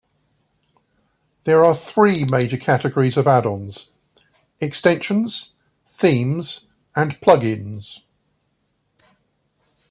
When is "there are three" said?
1.43-2.25